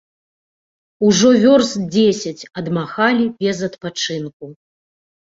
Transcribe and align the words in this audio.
Ужо 1.09 1.29
вёрст 1.43 1.75
дзесяць 1.95 2.47
адмахалі 2.63 3.29
без 3.45 3.57
адпачынку. 3.69 4.45